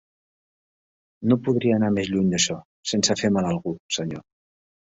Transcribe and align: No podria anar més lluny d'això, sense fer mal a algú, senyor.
No 1.33 1.37
podria 1.49 1.77
anar 1.79 1.91
més 1.99 2.09
lluny 2.13 2.33
d'això, 2.33 2.57
sense 2.93 3.19
fer 3.23 3.33
mal 3.37 3.51
a 3.51 3.55
algú, 3.55 3.79
senyor. 4.01 4.27